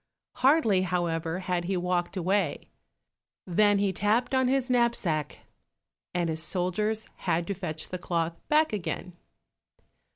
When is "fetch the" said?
7.53-7.99